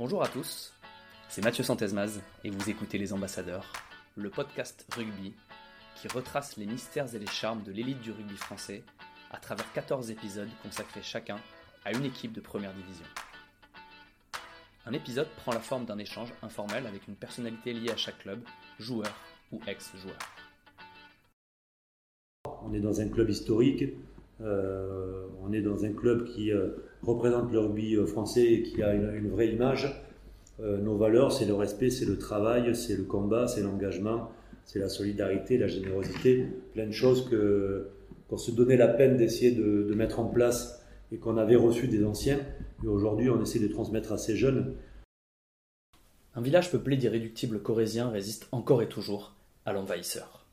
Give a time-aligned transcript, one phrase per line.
[0.00, 0.72] Bonjour à tous,
[1.28, 3.70] c'est Mathieu Santesmaz et vous écoutez Les Ambassadeurs,
[4.16, 5.34] le podcast rugby
[5.94, 8.82] qui retrace les mystères et les charmes de l'élite du rugby français
[9.30, 11.36] à travers 14 épisodes consacrés chacun
[11.84, 13.04] à une équipe de première division.
[14.86, 18.40] Un épisode prend la forme d'un échange informel avec une personnalité liée à chaque club,
[18.78, 19.14] joueur
[19.52, 20.16] ou ex-joueur.
[22.62, 23.84] On est dans un club historique,
[24.42, 26.68] euh, on est dans un club qui euh,
[27.02, 30.02] représente le rugby euh, français et qui a une, vraie image.
[30.58, 34.30] nos valeurs, c'est le respect, c'est le travail, c'est le combat, c'est l'engagement,
[34.64, 37.88] c'est la solidarité, la générosité, plein de choses que
[38.28, 42.04] qu'on se donnait la peine d'essayer de, mettre en place et qu'on avait reçu des
[42.04, 42.38] anciens.
[42.84, 44.76] Et aujourd'hui, on essaie de transmettre à ces jeunes.
[46.36, 49.34] Un village peuplé d'irréductibles corésiens résiste encore et toujours
[49.66, 50.46] à l'envahisseur.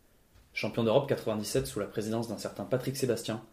[0.54, 3.44] Champion d'Europe 97 sous la présidence d'un certain Patrick Sébastien,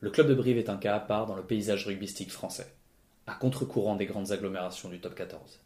[0.00, 2.74] le club de Brive est un cas à part dans le paysage rugbystique français,
[3.26, 5.60] à contre-courant des grandes agglomérations du top 14.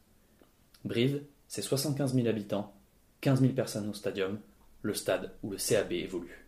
[0.85, 2.75] Brive, c'est 75 000 habitants,
[3.21, 4.41] 15 000 personnes au stadium,
[4.83, 6.47] le stade où le CAB évolue.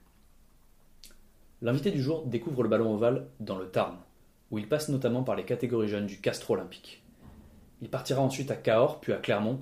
[1.62, 3.96] L'invité du jour découvre le ballon ovale dans le Tarn,
[4.50, 7.04] où il passe notamment par les catégories jeunes du Castre Olympique.
[7.82, 9.60] Il partira ensuite à Cahors puis à Clermont,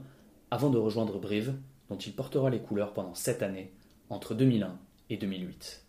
[0.51, 1.55] avant de rejoindre Brive,
[1.91, 3.71] dont il portera les couleurs pendant sept années,
[4.09, 4.79] entre 2001
[5.11, 5.84] et 2008.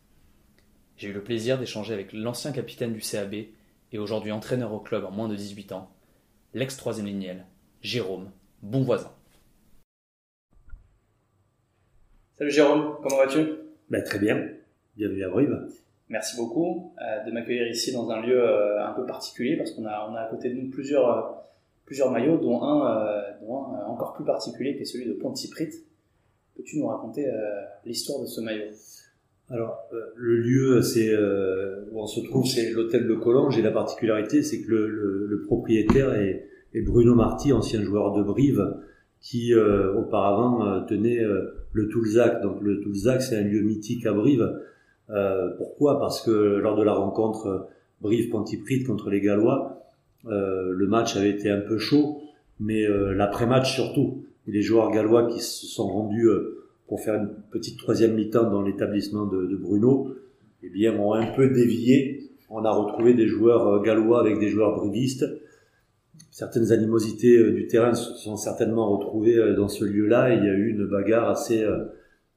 [0.97, 5.03] J'ai eu le plaisir d'échanger avec l'ancien capitaine du CAB et aujourd'hui entraîneur au club
[5.03, 5.91] en moins de 18 ans,
[6.53, 7.45] l'ex-troisième lignel,
[7.81, 9.11] Jérôme Bonvoisin.
[12.37, 13.45] Salut Jérôme, comment vas-tu?
[13.89, 14.47] Ben, Très bien,
[14.95, 15.67] bienvenue à Brive.
[16.07, 19.85] Merci beaucoup euh, de m'accueillir ici dans un lieu euh, un peu particulier parce qu'on
[19.85, 21.31] a, on a à côté de nous plusieurs, euh,
[21.85, 25.73] plusieurs maillots, dont un, dont un encore plus particulier qui est celui de Pontypridd.
[26.55, 27.29] Peux-tu nous raconter
[27.83, 28.71] l'histoire de ce maillot?
[29.49, 33.61] Alors, euh, le lieu c'est, euh, où on se trouve, c'est l'hôtel de Collonges et
[33.61, 38.23] la particularité, c'est que le, le, le propriétaire est, est, Bruno Marty, ancien joueur de
[38.23, 38.75] Brive,
[39.21, 41.23] qui euh, auparavant tenait
[41.73, 42.41] le Toulzac.
[42.41, 44.51] Donc, le Toulzac, c'est un lieu mythique à Brive.
[45.57, 45.99] pourquoi?
[45.99, 47.67] Parce que lors de la rencontre
[48.01, 49.83] Brive-Pontypridd contre les Gallois,
[50.25, 52.21] le match avait été un peu chaud,
[52.59, 54.25] mais l'après-match surtout.
[54.47, 56.29] les joueurs gallois qui se sont rendus
[56.87, 60.15] pour faire une petite troisième mi-temps dans l'établissement de, de, Bruno,
[60.63, 62.31] eh bien, ont un peu dévié.
[62.49, 65.25] On a retrouvé des joueurs euh, gallois avec des joueurs brivistes.
[66.31, 70.33] Certaines animosités euh, du terrain se sont certainement retrouvées euh, dans ce lieu-là.
[70.33, 71.65] Il y a eu une bagarre assez,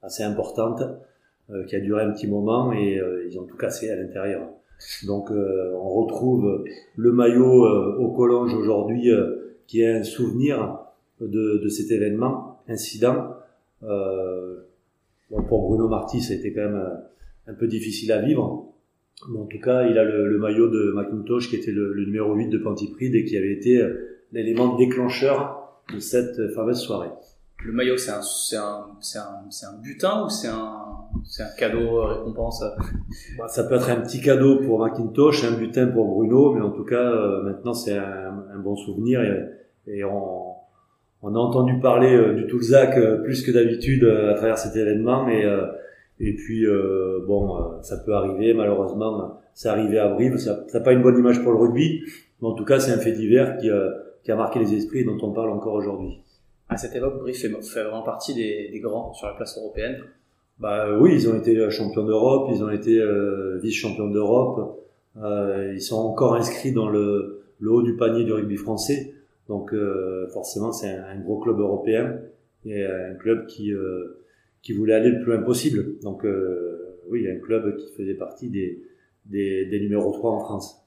[0.01, 0.83] assez importante
[1.67, 4.47] qui a duré un petit moment et ils ont tout cassé à l'intérieur.
[5.07, 6.63] Donc, on retrouve
[6.95, 7.65] le maillot
[7.97, 9.09] au Collonge aujourd'hui
[9.65, 10.77] qui est un souvenir
[11.19, 13.38] de, de cet événement, incident
[13.81, 18.65] bon, pour Bruno Marty, ça a été quand même euh, un peu difficile à vivre.
[19.29, 22.05] Mais en tout cas, il a le, le maillot de McIntosh qui était le, le,
[22.05, 27.09] numéro 8 de Pantipride et qui avait été euh, l'élément déclencheur de cette fameuse soirée.
[27.65, 30.77] Le maillot, c'est un, c'est un, c'est un, c'est un butin ou c'est un,
[31.25, 32.63] c'est un cadeau récompense
[33.37, 36.71] bah, Ça peut être un petit cadeau pour McIntosh, un butin pour Bruno, mais en
[36.71, 39.43] tout cas, maintenant, c'est un, un, bon souvenir et,
[39.87, 40.58] et on,
[41.21, 44.75] on a entendu parler euh, du Toulzac euh, plus que d'habitude euh, à travers cet
[44.75, 45.45] événement et
[46.21, 46.65] et puis
[47.25, 50.35] bon ça peut arriver malheureusement c'est arrivé à Brive.
[50.37, 52.01] Ça n'a pas une bonne image pour le rugby
[52.41, 53.69] mais en tout cas c'est un fait divers qui
[54.23, 56.19] qui a marqué les esprits et dont on parle encore aujourd'hui.
[56.67, 59.99] À cette époque Brive fait, vraiment partie des, des, grands sur la place européenne.
[60.59, 63.01] Bah oui ils ont été champions d'Europe ils ont été
[63.61, 64.77] vice champions d'Europe.
[65.15, 69.13] Ils sont encore inscrits dans le, le haut du panier du rugby français
[69.49, 72.19] donc euh, forcément, c'est un, gros club européen
[72.65, 74.21] et un club qui euh,
[74.61, 75.99] qui voulait aller le plus loin possible.
[76.03, 78.83] Donc euh, oui, un club qui faisait partie des,
[79.25, 80.85] des, des numéros 3 en France.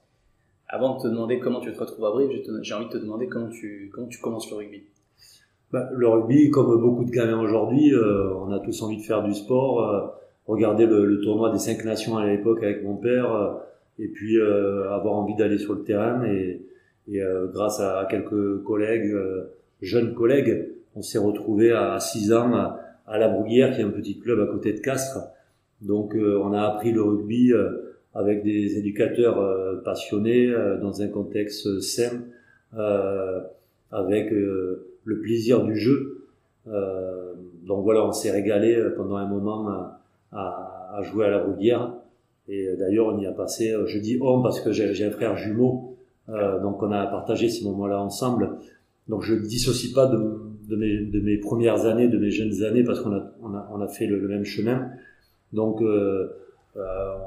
[0.69, 2.29] Avant de te demander comment tu te retrouves à Brive,
[2.61, 4.83] j'ai envie de te demander comment tu, comment tu commences le rugby.
[5.71, 9.33] Bah, le rugby, comme beaucoup de gamins aujourd'hui, on a tous envie de faire du
[9.33, 10.15] sport.
[10.47, 13.59] regarder le, le, tournoi des cinq nations à l'époque avec mon père,
[13.99, 16.61] et puis avoir envie d'aller sur le terrain et,
[17.11, 22.53] et euh, grâce à, quelques collègues, euh, jeunes collègues, on s'est retrouvé à 6 ans
[22.53, 25.19] à, La Brouguière, qui est un petit club à côté de Castres.
[25.81, 27.51] Donc euh, on a appris le rugby
[28.13, 32.21] avec des éducateurs passionnés dans un contexte sain,
[33.91, 36.27] avec le plaisir du jeu.
[36.65, 39.99] donc voilà, on s'est régalé pendant un moment à,
[40.31, 41.91] à, jouer à la Brouguière.
[42.47, 45.93] Et d'ailleurs, on y a passé, je dis on parce que j'ai un frère jumeau
[46.29, 48.57] euh, donc on a partagé ces moments-là ensemble.
[49.07, 50.17] Donc je ne dissocie pas de,
[50.69, 53.69] de, mes, de, mes, premières années, de mes jeunes années, parce qu'on a, on a,
[53.73, 54.89] on a fait le, même chemin.
[55.51, 56.29] Donc euh,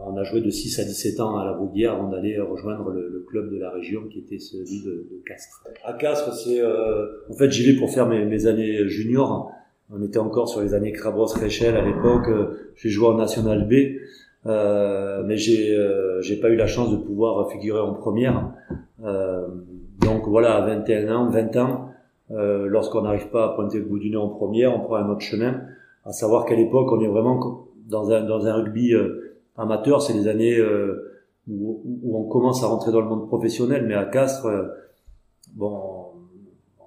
[0.06, 3.24] on a joué de 6 à 17 ans à la Bouguière avant d'aller rejoindre le,
[3.28, 5.64] club de la région qui était celui de, de Castres.
[5.84, 9.52] À Castres, c'est en fait j'y vais pour faire mes, mes années juniors.
[9.92, 12.28] On était encore sur les années Crabos-Réchel à l'époque.
[12.76, 13.98] J'ai joué en National B.
[14.46, 18.52] Euh, mais j'ai euh, j'ai pas eu la chance de pouvoir figurer en première.
[19.04, 19.46] Euh,
[20.00, 21.90] donc voilà, à 21 ans, 20 ans,
[22.30, 25.08] euh, lorsqu'on n'arrive pas à pointer le bout du nez en première, on prend un
[25.08, 25.62] autre chemin.
[26.04, 28.94] À savoir qu'à l'époque, on est vraiment dans un dans un rugby
[29.56, 30.00] amateur.
[30.00, 30.60] C'est les années
[31.48, 33.84] où, où, on commence à rentrer dans le monde professionnel.
[33.86, 34.46] Mais à Castres,
[35.54, 35.80] bon,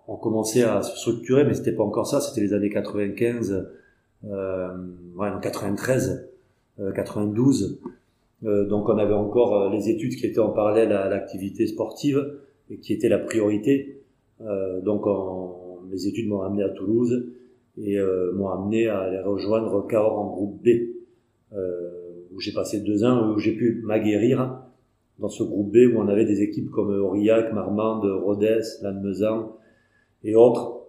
[0.09, 2.19] on commençait à se structurer, mais c'était pas encore ça.
[2.19, 3.67] C'était les années 95,
[4.25, 4.67] euh,
[5.15, 6.27] ouais, en 93.
[6.95, 7.79] 92.
[8.43, 11.67] Euh, euh, donc on avait encore euh, les études qui étaient en parallèle à l'activité
[11.67, 12.39] sportive
[12.69, 14.03] et qui étaient la priorité.
[14.83, 15.05] donc
[15.91, 17.33] les études m'ont amené à Toulouse
[17.77, 17.97] et
[18.35, 20.67] m'ont amené à aller rejoindre Cahors en groupe B,
[22.31, 24.61] où j'ai passé deux ans, où j'ai pu m'aguerrir
[25.17, 29.57] dans ce groupe B où on avait des équipes comme Aurillac, Marmande, Rodez, Lannemezan
[30.23, 30.83] et autres.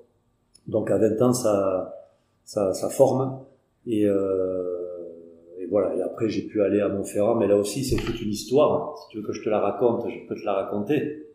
[0.67, 3.41] Donc à 20 ans, ça, forme.
[3.87, 4.07] Et,
[5.70, 5.96] voilà.
[5.96, 8.99] Et après, j'ai pu aller à Montferrand, mais là aussi, c'est toute une histoire.
[8.99, 11.26] Si tu veux que je te la raconte, je peux te la raconter.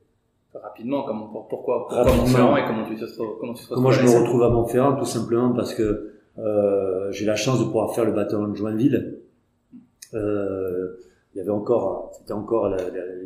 [0.54, 3.06] Rapidement, comment, pourquoi, pourquoi Montferrand et comment tu te
[3.40, 7.26] comment tu te Comment je me retrouve à Montferrand, tout simplement parce que euh, j'ai
[7.26, 9.20] la chance de pouvoir faire le bataillon de Joinville.
[10.14, 10.98] Euh,
[11.34, 12.74] il y avait encore, c'était encore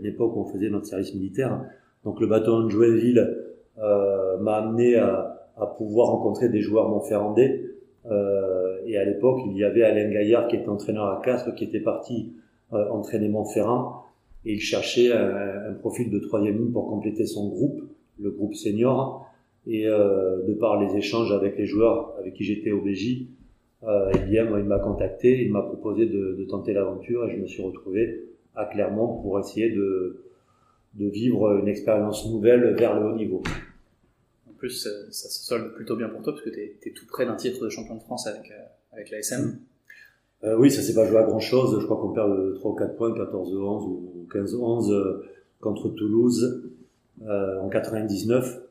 [0.01, 1.61] l'époque où on faisait notre service militaire.
[2.03, 3.38] Donc le bataillon de Joinville
[3.77, 7.65] euh, m'a amené à, à pouvoir rencontrer des joueurs montferrandais
[8.09, 11.66] euh, et à l'époque, il y avait Alain Gaillard qui était entraîneur à Castres, qui
[11.66, 12.34] était parti
[12.74, 14.06] euh, entraîner Montferrand,
[14.46, 17.81] et il cherchait un, profil de troisième ligne pour compléter son groupe,
[18.20, 19.26] le groupe senior.
[19.68, 23.26] Et euh, de par les échanges avec les joueurs avec qui j'étais au BJ,
[23.84, 27.62] euh, eh il m'a contacté, il m'a proposé de, tenter l'aventure, et je me suis
[27.62, 30.24] retrouvé à Clermont pour essayer de
[30.98, 33.42] vivre une expérience nouvelle vers le haut niveau
[34.59, 37.25] plus, euh, ça, se solde plutôt bien pour toi parce que tu es, tout près
[37.25, 38.63] d'un titre de champion de France avec, euh,
[38.94, 39.59] avec l'ASM.
[40.44, 41.77] Euh, oui, ça s'est pas joué à grand chose.
[41.79, 45.25] Je crois qu'on perd de 3 ou 4 points, 14-11 ou 15-11 euh,
[45.59, 46.63] contre Toulouse
[47.25, 48.61] euh, en 99.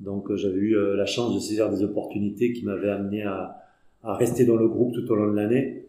[0.00, 3.64] Donc j'avais eu la chance de saisir des opportunités qui m'avaient amené à,
[4.04, 5.86] à, rester dans le groupe tout au long de l'année.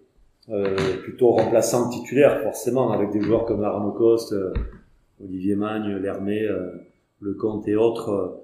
[1.04, 4.34] plutôt remplaçant titulaire forcément avec des joueurs comme Arnaud Coste,
[5.24, 6.50] Olivier Magne, Lermé,
[7.22, 8.42] Lecomte et autres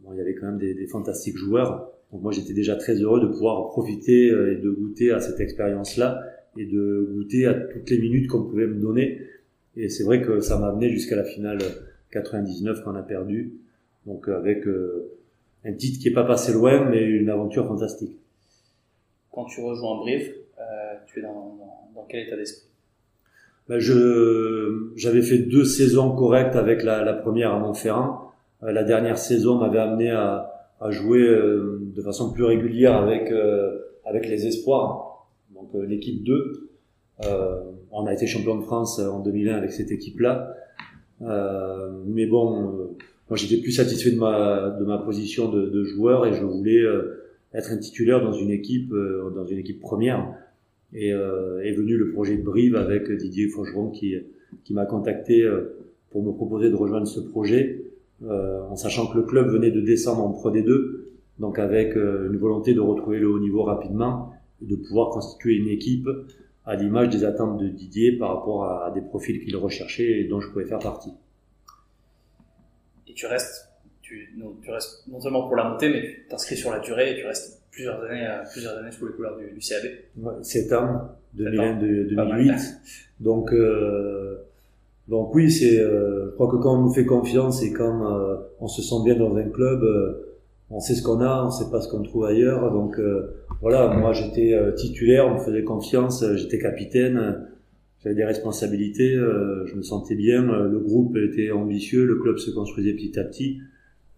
[0.00, 1.90] bon, il y avait quand même des, des, fantastiques joueurs.
[2.12, 5.40] Donc moi j'étais déjà très heureux de pouvoir profiter euh, et de goûter à cette
[5.40, 6.22] expérience-là
[6.56, 9.20] et de goûter à toutes les minutes qu'on pouvait me donner.
[9.76, 11.58] Et c'est vrai que ça m'a amené jusqu'à la finale
[12.10, 13.52] 99 qu'on a perdu.
[14.06, 15.12] Donc avec euh,
[15.64, 18.16] un titre qui est pas passé loin, mais une aventure fantastique.
[19.30, 22.68] Quand tu rejoins Brive, euh, tu es dans, dans, dans quel état d'esprit?
[23.68, 28.32] Ben je j'avais fait deux saisons correctes avec la, la première à Montferrand
[28.62, 33.78] la dernière saison m'avait amené à, à jouer euh, de façon plus régulière avec euh,
[34.04, 36.70] avec les espoirs, donc l'équipe 2.
[37.90, 40.54] on a été champion de France en 2001 avec cette équipe-là.
[41.20, 42.96] mais bon,
[43.28, 46.82] moi j'étais plus satisfait de ma de ma position de, de joueur et je voulais
[47.52, 48.94] être un titulaire dans une équipe
[49.34, 50.32] dans une équipe première.
[50.94, 54.14] Et est venu le projet de Brive avec Didier Faucheron qui
[54.64, 55.46] qui m'a contacté
[56.10, 57.87] pour me proposer de rejoindre ce projet euh,
[58.26, 62.36] en sachant que le club venait de descendre en Pro D2, donc avec euh, une
[62.36, 66.08] volonté de retrouver le haut niveau rapidement et de pouvoir constituer une équipe
[66.66, 70.40] à l'image des attentes de Didier par rapport à, des profils qu'il recherchait et dont
[70.40, 71.12] je pouvais faire partie.
[73.06, 73.70] Et tu restes,
[74.02, 77.12] tu, non, tu restes non seulement pour la montée, mais tu t'inscris sur la durée
[77.12, 79.84] et tu restes plusieurs années, euh, plusieurs années sous les couleurs du, du CAB.
[80.16, 82.80] Ouais, 7 ans, 2001-2008.
[83.20, 84.37] Donc, euh,
[85.08, 88.36] donc oui, c'est, euh, je crois que quand on nous fait confiance et quand euh,
[88.60, 90.36] on se sent bien dans un club, euh,
[90.68, 92.70] on sait ce qu'on a, on sait pas ce qu'on trouve ailleurs.
[92.70, 93.00] Donc
[93.62, 97.46] voilà, moi j'étais titulaire, on me faisait confiance, j'étais capitaine,
[98.00, 102.92] j'avais des responsabilités, je me sentais bien, le groupe était ambitieux, le club se construisait
[102.92, 103.60] petit à petit.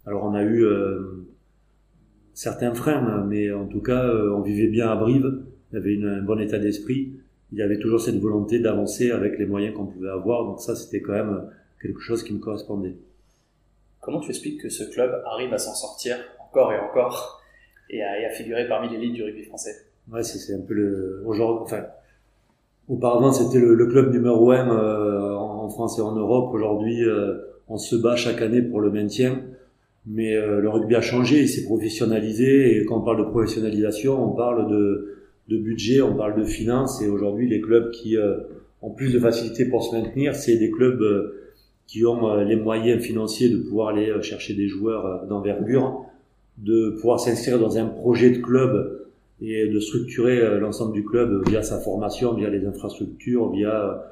[0.06, 0.66] Alors on a eu
[2.34, 6.06] certains freins, mais en tout cas on vivait bien à Brive, il y avait une,
[6.06, 7.19] un bon état d'esprit
[7.52, 10.44] il y avait toujours cette volonté d'avancer avec les moyens qu'on pouvait avoir.
[10.44, 12.94] Donc ça, c'était quand même quelque chose qui me correspondait.
[14.00, 17.42] Comment tu expliques que ce club arrive à s'en sortir encore et encore
[17.90, 19.74] et à, figurer parmi l'élite du rugby français?
[20.10, 21.64] Ouais, c'est un peu le aujourd'hui.
[21.64, 21.84] Enfin,
[22.88, 26.54] auparavant, c'était le, club numéro 1 euh, en France et en Europe.
[26.54, 27.38] Aujourd'hui, euh,
[27.68, 29.42] on se bat chaque année pour le maintien.
[30.06, 32.76] Mais euh, le rugby a changé, il s'est professionnalisé.
[32.76, 35.19] Et quand on parle de professionnalisation, on parle de
[35.50, 38.38] de budget, on parle de finances, et aujourd'hui les clubs qui euh,
[38.82, 40.34] ont plus de facilité pour se maintenir.
[40.34, 41.02] C'est des clubs
[41.86, 46.04] qui ont les moyens financiers de pouvoir aller chercher des joueurs d'envergure,
[46.56, 49.08] de pouvoir s'inscrire dans un projet de club
[49.42, 54.04] et de structurer l'ensemble du club via sa formation, via les infrastructures, via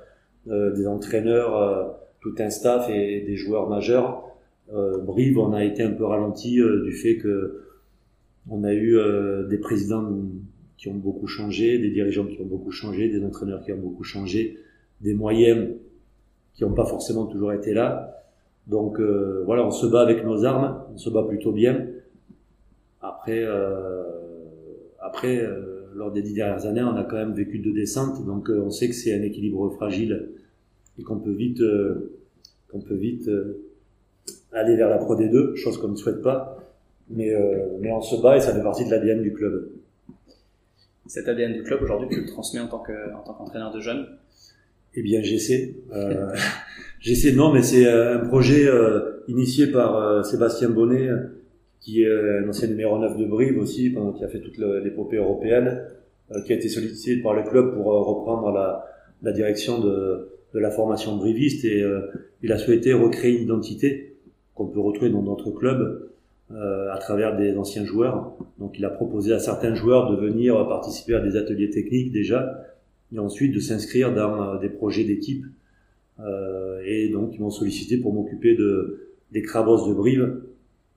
[0.46, 4.24] des entraîneurs, tout un staff et des joueurs majeurs.
[5.04, 7.62] Brive, on a été un peu ralenti du fait que
[8.50, 10.10] on a eu euh, des présidents
[10.78, 14.04] qui ont beaucoup changé, des dirigeants qui ont beaucoup changé, des entraîneurs qui ont beaucoup
[14.04, 14.58] changé,
[15.02, 15.74] des moyens
[16.54, 18.24] qui n'ont pas forcément toujours été là.
[18.66, 21.86] Donc euh, voilà, on se bat avec nos armes, on se bat plutôt bien.
[23.02, 24.02] Après, euh,
[25.00, 25.46] après
[25.94, 28.88] lors des dix dernières années, on a quand même vécu deux descentes, donc on sait
[28.88, 30.30] que c'est un équilibre fragile
[30.98, 31.62] et qu'on peut vite,
[32.70, 33.28] qu'on peut vite
[34.52, 36.58] aller vers la Pro D2, chose qu'on ne souhaite pas
[37.10, 39.70] mais, euh, mais on se bat et ça fait partie de l'ADN du club.
[41.08, 44.06] Cet ADN du club, aujourd'hui, tu le transmets en tant qu'entraîneur de jeunes
[44.94, 45.74] Eh bien, j'essaie.
[45.90, 46.28] Euh,
[47.00, 51.08] j'essaie, non, mais c'est euh, un projet euh, initié par euh, Sébastien Bonnet,
[51.80, 55.80] qui est un ancien numéro 9 de Brive aussi, qui a fait toute l'épopée européenne,
[56.44, 58.52] qui a été sollicité par le club pour reprendre
[59.22, 61.82] la, direction de, de, la formation briviste et
[62.42, 64.18] il a souhaité recréer une identité
[64.54, 66.10] qu'on peut retrouver dans d'autres clubs
[66.50, 68.34] à travers des anciens joueurs.
[68.58, 72.64] Donc il a proposé à certains joueurs de venir participer à des ateliers techniques déjà,
[73.12, 75.44] et ensuite de s'inscrire dans euh, des projets d'équipe.
[76.20, 80.40] Euh, et donc ils m'ont sollicité pour m'occuper de, des Crabos de Brive.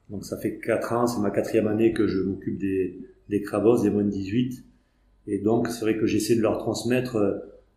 [0.09, 3.81] Donc ça fait quatre ans, c'est ma quatrième année que je m'occupe des, des Crabos,
[3.83, 4.63] des moins de 18.
[5.27, 7.33] Et donc c'est vrai que j'essaie de leur transmettre euh,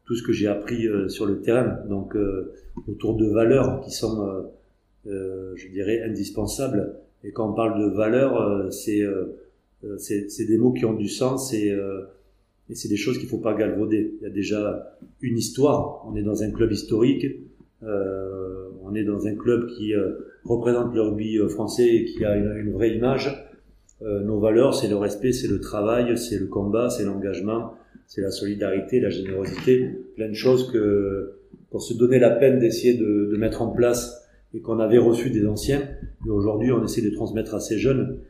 [0.06, 2.14] tout ce que j'ai appris sur le terrain, donc
[2.86, 4.44] autour de valeurs qui sont,
[5.06, 9.24] je dirais, indispensables et quand on parle de valeur, euh, euh,
[9.84, 11.74] euh, c'est c'est des mots qui ont du sens et,
[12.70, 14.14] et c'est des choses qu'il faut pas galvauder.
[14.20, 16.04] Il y a déjà une histoire.
[16.06, 17.26] On est dans un club historique.
[17.82, 19.92] Euh, on est dans un club qui
[20.44, 23.30] représente le rugby français et qui a une, vraie image.
[24.02, 27.74] Euh, nos valeurs, c'est le respect, c'est le travail, c'est le combat, c'est l'engagement,
[28.06, 31.36] c'est la solidarité, la générosité, plein de choses que
[31.70, 34.23] qu'on se donnait la peine d'essayer de, de, mettre en place
[34.54, 35.82] et qu'on avait reçu des anciens.
[36.26, 38.20] Et aujourd'hui, on essaie de transmettre à ces jeunes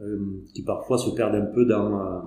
[0.00, 0.18] euh,
[0.54, 2.20] qui parfois se perdent un peu dans, euh,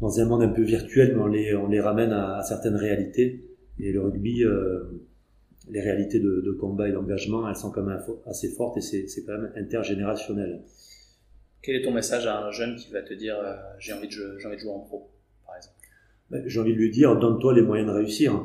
[0.00, 2.76] dans un monde un peu virtuel, mais on les, on les ramène à, à certaines
[2.76, 3.48] réalités.
[3.80, 5.02] Et le rugby, euh,
[5.70, 9.24] les réalités de, de combat et d'engagement, elles sont quand même assez fortes et c'est
[9.24, 10.62] quand même intergénérationnel.
[11.62, 13.36] Quel est ton message à un jeune qui va te dire
[13.78, 15.10] j'ai envie, de, envie de jouer en pro,
[15.46, 15.76] par exemple?
[16.28, 18.44] Ben, J'ai envie de lui dire donne-toi les moyens de réussir.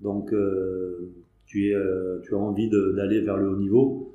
[0.00, 1.14] Donc, euh,
[1.56, 4.14] euh, tu as envie d'aller vers le haut niveau.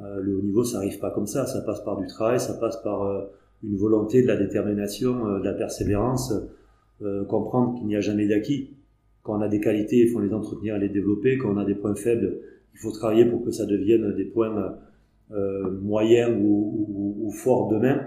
[0.00, 1.46] Euh, le haut niveau, ça arrive pas comme ça.
[1.46, 3.22] Ça passe par du travail, ça passe par euh,
[3.62, 6.34] une volonté, de la détermination, de la persévérance,
[7.28, 8.70] comprendre qu'il n'y a jamais d'acquis.
[9.22, 11.38] Quand on a des qualités, il faut les entretenir et les développer.
[11.38, 12.38] Quand on a des points faibles,
[12.74, 14.76] il faut travailler pour que ça devienne des points
[15.80, 18.00] moyens ou forts demain.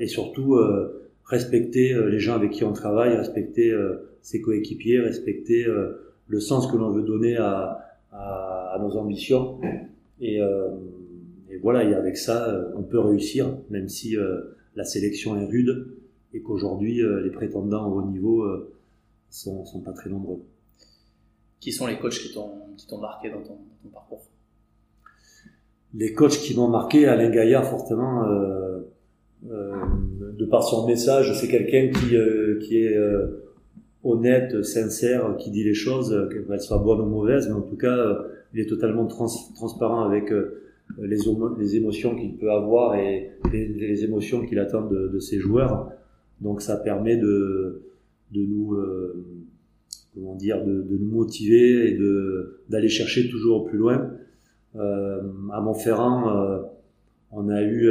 [0.00, 0.58] et surtout,
[1.26, 3.72] respecter les gens avec qui on travaille, respecter
[4.20, 5.64] ses coéquipiers, respecter
[6.26, 7.80] le sens que l'on veut donner à,
[8.12, 9.60] à, à, nos ambitions.
[10.20, 10.70] Et, euh,
[11.50, 15.46] et, voilà, et avec ça, euh, on peut réussir, même si euh, la sélection est
[15.46, 15.86] rude
[16.32, 18.74] et qu'aujourd'hui, euh, les prétendants au haut niveau euh,
[19.30, 20.42] sont, sont pas très nombreux.
[21.60, 24.22] Qui sont les coachs qui t'ont marqué dans ton, ton, parcours?
[25.94, 28.80] Les coachs qui m'ont marqué, Alain Gaillard, fortement, euh,
[29.44, 32.16] de par son message, c'est quelqu'un qui,
[32.66, 32.98] qui est
[34.04, 38.18] honnête, sincère, qui dit les choses, qu'elles soient bonnes ou mauvaises, mais en tout cas,
[38.54, 40.60] il est totalement trans transparent avec euh,
[40.98, 45.90] les, émotions qu'il peut avoir et les, émotions qu'il attend de, ses joueurs.
[46.40, 47.82] Donc ça permet de,
[48.32, 49.24] de nous, euh,
[50.14, 51.98] comment dire, de, nous motiver et
[52.68, 54.12] d'aller chercher toujours plus loin.
[54.76, 55.20] Euh,
[55.52, 56.62] à Montferrand,
[57.32, 57.90] on a eu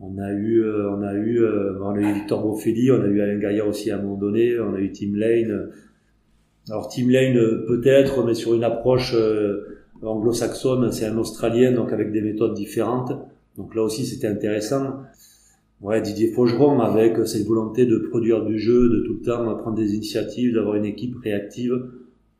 [0.00, 3.06] on a eu, euh, on a eu, euh, on a eu Victor Boffelli, on a
[3.06, 5.68] eu Alain Gaillard aussi à un moment donné, on a eu Tim Lane.
[6.68, 12.12] Alors Tim Lane peut-être, mais sur une approche euh, anglo-saxonne, c'est un Australien, donc avec
[12.12, 13.12] des méthodes différentes.
[13.58, 15.00] Donc là aussi c'était intéressant.
[15.82, 19.76] Ouais, Didier Faugeron avec cette volonté de produire du jeu, de tout le temps prendre
[19.76, 21.74] des initiatives, d'avoir une équipe réactive.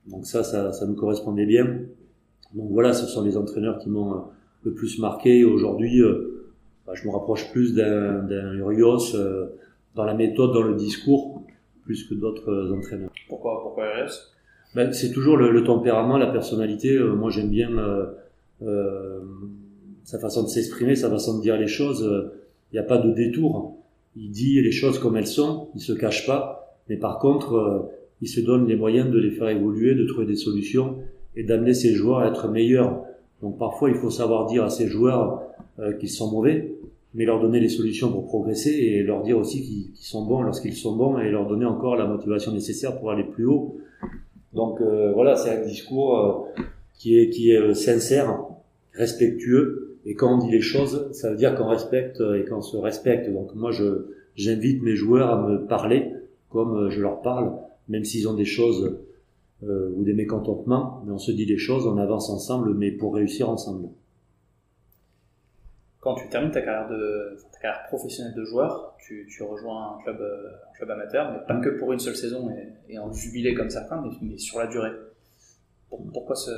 [0.07, 1.81] Donc ça, ça, ça nous correspondait bien.
[2.55, 4.25] Donc voilà, ce sont les entraîneurs qui m'ont
[4.63, 5.45] le plus marqué.
[5.45, 6.03] Aujourd'hui,
[6.95, 9.47] je me rapproche plus d'un Urios euh,
[9.95, 11.43] dans la méthode, dans le discours,
[11.85, 13.11] plus que d'autres entraîneurs.
[13.29, 14.13] Pourquoi, pourquoi Urios?
[14.75, 16.95] Ben, C'est toujours le, le, tempérament, la personnalité.
[16.95, 17.71] Euh, moi, j'aime bien
[18.63, 19.21] euh,
[20.05, 22.31] sa façon de s'exprimer, sa façon de dire les choses.
[22.73, 23.77] Il n'y a pas de détour.
[24.17, 26.79] Il dit les choses comme elles sont, il se cache pas.
[26.89, 30.37] Mais par contre, il se donne les moyens de les faire évoluer, de trouver des
[30.37, 30.97] solutions
[31.37, 33.05] et d'amener ces joueurs à être meilleurs.
[33.41, 35.43] Donc parfois, il faut savoir dire à ces joueurs
[35.79, 36.75] euh, qu'ils sont mauvais,
[37.15, 40.77] mais leur donner les solutions pour progresser et leur dire aussi qu'ils sont bons lorsqu'ils
[40.77, 43.79] sont bons et leur donner encore la motivation nécessaire pour aller plus haut.
[44.53, 46.63] Donc euh, voilà, c'est un discours euh,
[46.99, 48.45] qui est qui est sincère,
[48.95, 52.77] respectueux et quand on dit les choses, ça veut dire qu'on respecte et qu'on se
[52.77, 53.31] respecte.
[53.31, 56.13] Donc moi, je j'invite mes joueurs à me parler
[56.49, 57.53] comme je leur parle,
[57.89, 58.99] même s'ils ont des choses
[59.63, 63.15] euh, ou des mécontentements, mais on se dit les choses, on avance ensemble, mais pour
[63.15, 63.89] réussir ensemble.
[66.01, 70.19] Quand tu termines ta carrière, de, ta carrière professionnelle de joueur, tu, rejoins un club,
[70.21, 72.51] euh, un club amateur, mais pas que pour une seule saison
[72.89, 74.93] et, en jubilé comme certains, mais, sur la durée.
[76.13, 76.53] Pourquoi ce,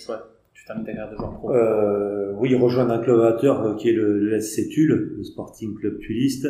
[0.00, 0.30] choix?
[0.52, 1.52] Tu termines ta carrière de joueur pro?
[1.52, 5.76] Euh, Oui, rejoindre un club amateur euh, qui est le, le SC Tulle, le Sporting
[5.76, 6.48] Club Tulliste,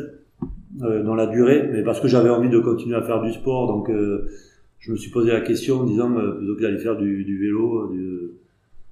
[0.83, 3.67] euh, dans la durée, mais parce que j'avais envie de continuer à faire du sport,
[3.67, 3.91] donc
[4.79, 7.89] je me suis posé la question en disant plutôt que d'aller faire du, du vélo,
[7.89, 8.31] du,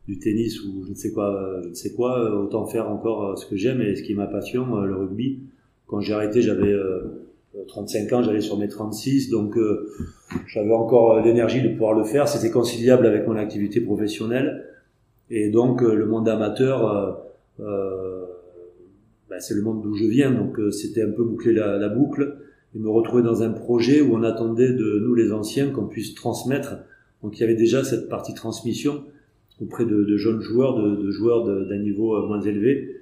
[0.07, 3.47] du, tennis ou je ne sais quoi, je ne sais quoi, autant faire encore ce
[3.47, 5.41] que j'aime et ce qui est ma passion, le rugby.
[5.87, 6.75] Quand j'ai arrêté, j'avais
[7.69, 9.57] 35 ans, j'allais sur mes 36, donc
[10.47, 12.29] j'avais encore l'énergie de pouvoir le faire.
[12.29, 14.67] C'était conciliable avec mon activité professionnelle
[15.31, 17.23] et donc le monde amateur.
[17.61, 18.25] Euh,
[19.31, 22.37] ben, c'est le monde d'où je viens, donc c'était un peu boucler la, la boucle
[22.75, 26.15] et me retrouver dans un projet où on attendait de nous les anciens qu'on puisse
[26.15, 26.77] transmettre.
[27.23, 29.05] Donc il y avait déjà cette partie transmission
[29.61, 32.97] auprès de, de jeunes joueurs, de, de joueurs d'un niveau euh, moins élevé,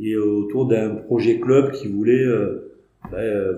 [0.00, 3.52] et autour d'un projet club qui voulait euh,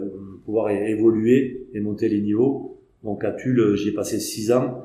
[0.45, 2.79] pouvoir évoluer et monter les niveaux.
[3.05, 4.83] Donc à Tulle, j'y ai passé six ans.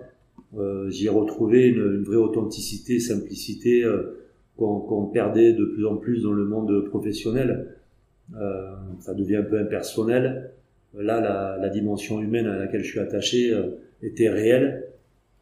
[0.58, 4.26] Euh, j'y ai retrouvé une, une, vraie authenticité, simplicité euh,
[4.58, 7.76] qu'on perdait de plus en plus dans le monde professionnel.
[8.40, 10.52] Euh, ça devient un peu impersonnel
[10.98, 13.54] là, la, la, dimension humaine à laquelle je suis attaché
[14.02, 14.85] était réelle.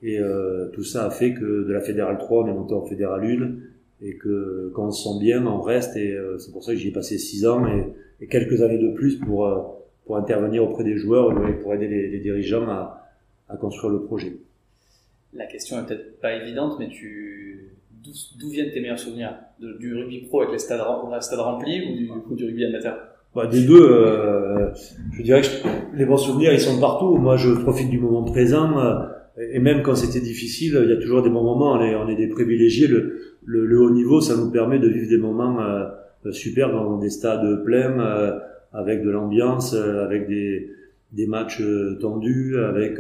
[0.04, 2.86] Et euh, tout ça a fait que de la Fédérale 3, on est monté en
[2.86, 6.62] Fédérale 1, et que quand on se sent bien, on reste, et euh, c'est pour
[6.62, 7.86] ça que j'y ai passé 6 ans, et,
[8.20, 9.62] et, quelques années de plus pour, euh,
[10.06, 13.08] pour intervenir auprès des joueurs et pour aider les, les dirigeants à,
[13.48, 14.36] à, construire le projet.
[15.34, 17.70] La question est peut-être pas évidente, mais tu
[18.38, 19.36] d'où viennent tes meilleurs souvenirs?
[19.60, 20.82] Du rugby pro avec les stades,
[21.22, 22.98] stades remplis ou du, ou du rugby amateur?
[23.34, 24.70] Bah, des deux, euh,
[25.14, 25.48] je dirais que
[25.96, 27.16] les bons souvenirs, ils sont partout.
[27.16, 28.78] Moi, je profite du moment présent.
[28.78, 29.06] Euh,
[29.38, 31.74] et même quand c'était difficile, il y a toujours des bons moments.
[31.74, 32.88] On est, on est des privilégiés.
[32.88, 36.98] Le, le, le, haut niveau, ça nous permet de vivre des moments euh, super dans
[36.98, 38.40] des stades pleins, euh,
[38.72, 40.70] avec de l'ambiance, euh, avec des,
[41.12, 41.62] des matchs
[42.00, 43.00] tendus, avec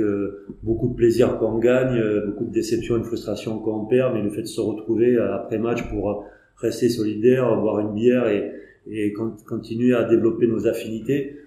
[0.63, 4.13] beaucoup de plaisir quand on gagne, beaucoup de déception et de frustration quand on perd.
[4.13, 6.25] Mais le fait de se retrouver après match pour
[6.57, 8.51] rester solidaire, boire une bière et
[8.89, 9.13] et
[9.47, 11.39] continuer à développer nos affinités.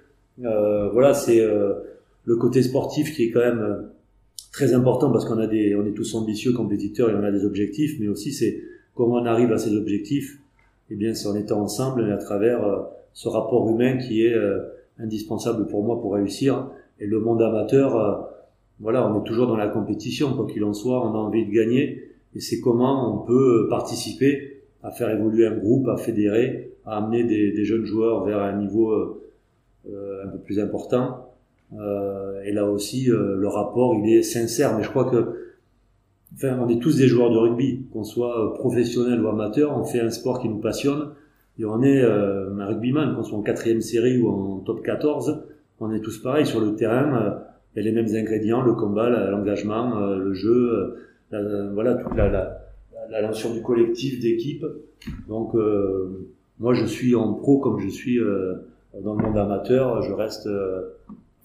[0.45, 1.75] Euh, voilà, c'est euh,
[2.25, 3.83] le côté sportif qui est quand même euh,
[4.57, 7.45] très important parce qu'on a des, on est tous ambitieux compétiteurs et on a des
[7.45, 8.63] objectifs, mais aussi c'est
[8.95, 10.39] comment on arrive à ces objectifs.
[10.91, 14.35] Eh bien, c'est en étant ensemble et à travers euh, ce rapport humain qui est
[14.99, 16.69] indispensable pour moi pour réussir.
[17.01, 18.31] Et le monde amateur,
[18.81, 21.51] voilà, on est toujours dans la compétition, quoi qu'il en soit, on a envie de
[21.51, 22.11] gagner.
[22.35, 27.25] Et c'est comment on peut participer à faire évoluer un groupe, à fédérer, à amener
[27.25, 29.23] des, des, jeunes joueurs vers un niveau euh,
[29.91, 31.26] euh, un peu plus important.
[31.75, 34.77] Euh, et là aussi, le rapport, il est sincère.
[34.77, 35.57] Mais je crois que,
[36.35, 40.01] enfin, on est tous des joueurs de rugby, qu'on soit professionnel ou amateur, on fait
[40.01, 41.11] un sport qui nous passionne.
[41.59, 45.45] Et on est un rugbyman, qu'on soit en quatrième série ou en top 14,
[45.81, 47.39] on est tous pareils sur le terrain.
[47.75, 50.99] il y a les mêmes ingrédients, le combat, l'engagement, le jeu,
[51.31, 52.29] voilà, toute la,
[53.11, 54.65] la, du collectif, d'équipe.
[55.29, 58.55] Donc, euh, moi, je suis en pro comme je suis euh,
[59.03, 60.03] dans le monde amateur.
[60.03, 60.97] Je reste euh,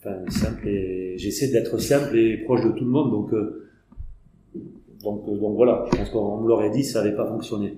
[0.02, 3.12] enfin, simple et j'essaie d'être simple et proche de tout le monde.
[3.12, 3.70] Donc, euh,
[5.04, 5.86] donc, euh, donc voilà.
[5.92, 7.78] Je pense qu'on me l'aurait dit, ça n'avait pas fonctionné.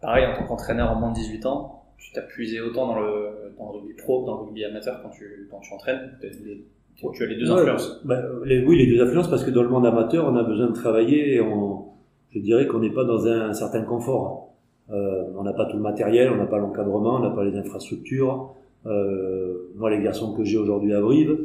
[0.00, 3.52] Pareil, en tant qu'entraîneur en moins de 18 ans, tu t'as puisé autant dans le,
[3.58, 6.10] dans le rugby pro, dans le rugby amateur quand tu, quand tu entraînes.
[6.20, 8.00] tu as les deux influences.
[8.04, 10.68] bah, les, oui, les deux influences parce que dans le monde amateur, on a besoin
[10.68, 11.84] de travailler et on,
[12.30, 14.50] je dirais qu'on n'est pas dans un, un certain confort.
[14.90, 17.56] Euh, on n'a pas tout le matériel, on n'a pas l'encadrement, on n'a pas les
[17.56, 18.54] infrastructures.
[18.86, 21.38] Euh, moi, les garçons que j'ai aujourd'hui à Brive,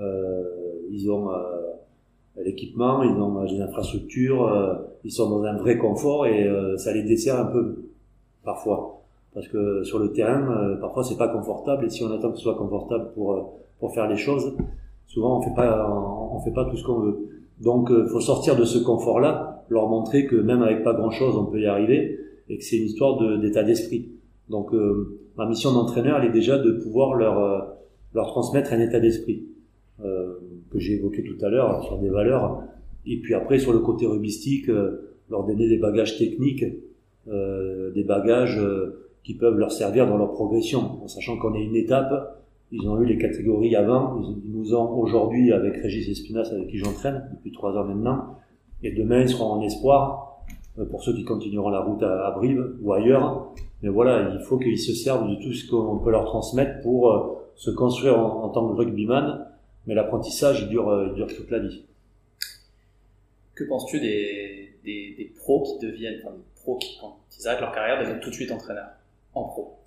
[0.00, 0.44] euh,
[0.90, 1.28] ils ont
[2.42, 7.38] l'équipement, ils ont les infrastructures, ils sont dans un vrai confort et ça les dessert
[7.38, 7.84] un peu
[8.44, 9.02] parfois.
[9.34, 12.44] Parce que sur le terrain, parfois c'est pas confortable et si on attend que ce
[12.44, 14.56] soit confortable pour pour faire les choses,
[15.06, 17.28] souvent on fait pas on, fait pas tout ce qu'on veut.
[17.60, 21.60] Donc, faut sortir de ce confort-là, leur montrer que même avec pas grand-chose, on peut
[21.60, 24.08] y arriver et que c'est une histoire d'état d'esprit.
[24.50, 27.60] Donc euh, ma mission d'entraîneur, elle est déjà de pouvoir leur euh,
[28.14, 29.44] leur transmettre un état d'esprit.
[30.04, 30.34] Euh,
[30.70, 32.62] que j'ai évoqué tout à l'heure sur des valeurs.
[33.06, 36.64] Et puis après, sur le côté rubistique, euh, leur donner des bagages techniques,
[37.26, 38.58] des bagages
[39.22, 42.42] qui peuvent leur servir dans leur progression, en sachant qu'on est une étape.
[42.72, 46.78] Ils ont eu les catégories avant, ils nous ont aujourd'hui avec Régis Espinas avec qui
[46.78, 48.38] j'entraîne depuis trois ans maintenant,
[48.82, 50.37] et demain ils seront en espoir
[50.90, 53.48] pour ceux qui continueront la route à, Brive ou ailleurs.
[53.82, 57.42] Mais voilà, il faut qu'ils se servent de tout ce qu'on peut leur transmettre pour
[57.56, 59.46] se construire en, tant que rugbyman.
[59.86, 61.84] Mais l'apprentissage, il dure, il dure toute la vie.
[63.54, 67.60] Que penses-tu des, des, des, pros qui deviennent, enfin des pros qui, quand ils arrêtent
[67.60, 68.90] leur carrière, deviennent tout de suite entraîneurs
[69.34, 69.78] en pro?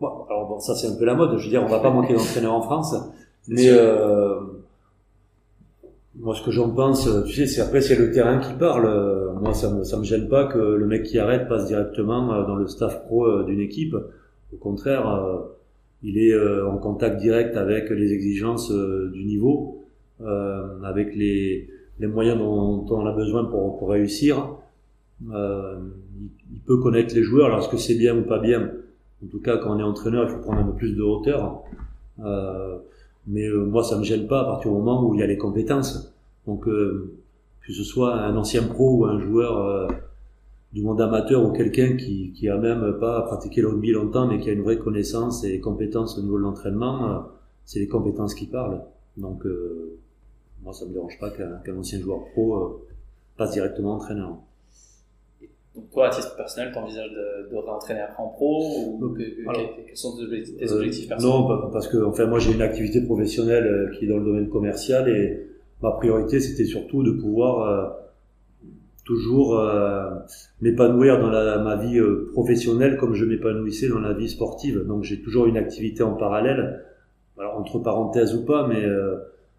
[0.00, 1.38] Bon, alors bon, ça c'est un peu la mode.
[1.38, 2.96] Je veux dire, on va pas manquer d'entraîneurs en France,
[3.46, 4.40] mais euh,
[6.16, 9.27] moi ce que j'en pense, tu sais, c'est après c'est le terrain qui parle.
[9.40, 12.46] Moi ça me ça me gêne pas que le mec qui arrête passe directement euh,
[12.46, 13.94] dans le staff pro euh, d'une équipe.
[14.52, 15.38] Au contraire, euh,
[16.02, 19.84] il est en contact direct avec les exigences du niveau,
[20.84, 24.48] avec les les moyens dont, on a besoin pour, pour réussir.
[25.20, 28.70] Il, peut connaître les joueurs, alors est-ce que c'est bien ou pas bien?
[29.24, 31.64] En tout cas, quand on est entraîneur, il faut prendre un peu plus de hauteur.
[33.26, 35.36] Mais moi, ça me gêne pas à partir du moment où il y a les
[35.36, 36.14] compétences.
[36.46, 36.68] Donc,
[37.68, 39.86] que ce soit un ancien pro ou un joueur euh,
[40.72, 44.40] du monde amateur ou quelqu'un qui, qui a même pas pratiqué le rugby longtemps, mais
[44.40, 47.26] qui a une vraie connaissance et compétences au niveau de l'entraînement,
[47.64, 48.80] c'est les compétences qui parlent.
[49.16, 49.44] Donc,
[50.62, 52.86] moi, ça me dérange pas qu'un ancien joueur pro euh,
[53.36, 54.36] passe directement entraîneur.
[55.74, 59.96] Donc toi, à titre personnel, tu envisages de, de réentraîner après en pro ou quels
[59.96, 60.24] sont tes
[60.72, 61.20] objectifs, euh, personnels?
[61.20, 64.48] Non, parce que enfin moi j'ai une activité professionnelle euh, qui est dans le domaine
[64.48, 65.46] commercial et
[65.82, 67.96] ma priorité c'était surtout de pouvoir
[69.04, 69.60] toujours
[70.60, 72.00] m'épanouir dans la, ma vie
[72.32, 74.84] professionnelle comme je m'épanouissais dans la vie sportive.
[74.86, 76.84] Donc j'ai toujours une activité en parallèle,
[77.38, 78.84] alors entre parenthèses ou pas, mais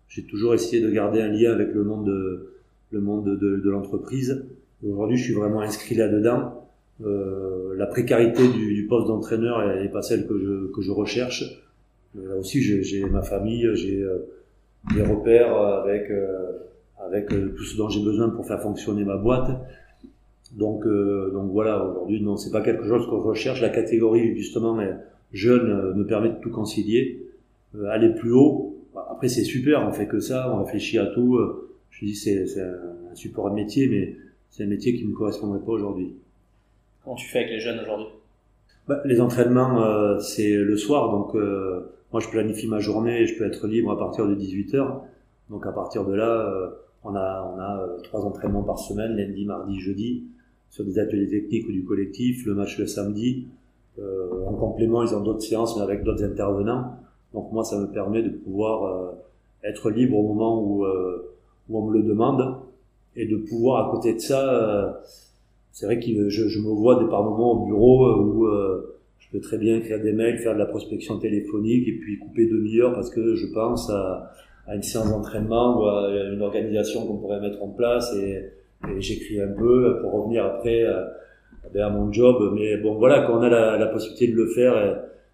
[0.10, 2.50] j'ai toujours essayé de garder un lien avec le monde de,
[2.92, 4.44] le monde de, de, l'entreprise.
[4.86, 6.68] Aujourd'hui, je suis vraiment inscrit là-dedans.
[7.06, 11.64] Euh, la précarité du, du poste d'entraîneur n'est pas celle que je, que je recherche.
[12.16, 14.18] Là aussi, j'ai ma famille, j'ai euh,
[14.94, 16.60] des repères avec, euh,
[17.06, 19.52] avec euh, tout ce dont j'ai besoin pour faire fonctionner ma boîte.
[20.54, 23.62] Donc, donc voilà, aujourd'hui, non, c'est pas quelque chose je recherche.
[23.62, 24.80] La catégorie, justement,
[25.32, 27.22] jeune me permet de tout concilier.
[27.88, 28.70] aller plus haut,
[29.10, 31.38] après, c'est super, on fait que ça, on réfléchit à tout.
[31.38, 34.16] Euh, je dis, c'est, c'est un support de métier, mais
[34.50, 36.14] c'est un métier qui ne me correspondrait pas aujourd'hui.
[37.04, 38.08] Comment tu fais avec les jeunes aujourd'hui?
[38.88, 43.38] Bah, Les entraînements, euh, c'est le soir, donc euh, moi je planifie ma journée, je
[43.38, 45.02] peux être libre à partir de 18h.
[45.50, 46.72] Donc à partir de là,
[47.04, 50.24] on a, on a trois entraînements par semaine, lundi, mardi, jeudi,
[50.70, 53.48] sur des ateliers techniques ou du collectif, le match le samedi.
[53.98, 57.00] en complément, ils ont d'autres séances, mais avec d'autres intervenants.
[57.34, 59.12] Donc moi, ça me permet de pouvoir euh,
[59.64, 61.36] être libre au moment où, euh,
[61.70, 62.56] où on me le demande
[63.16, 64.92] et de pouvoir à côté de ça, euh,
[65.72, 68.48] c'est vrai que je, je, me vois des par moments au bureau où
[69.20, 72.46] je peux très bien écrire des mails, faire de la prospection téléphonique et puis couper
[72.48, 74.32] demi-heure parce que je pense à,
[74.68, 78.46] à une séance d'entraînement ou à une organisation qu'on pourrait mettre en place et,
[78.90, 81.12] et j'écris un peu pour revenir après à,
[81.76, 82.54] à mon job.
[82.56, 84.78] Mais bon, voilà, quand on a la, la possibilité de le faire